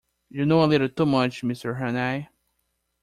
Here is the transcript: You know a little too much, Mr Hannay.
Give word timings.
You 0.31 0.47
know 0.47 0.63
a 0.63 0.65
little 0.65 0.89
too 0.89 1.05
much, 1.05 1.43
Mr 1.43 1.77
Hannay. 1.77 2.29